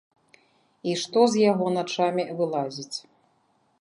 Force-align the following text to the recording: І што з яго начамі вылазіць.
І 0.91 0.95
што 1.01 1.19
з 1.33 1.43
яго 1.51 1.65
начамі 1.77 2.23
вылазіць. 2.41 2.97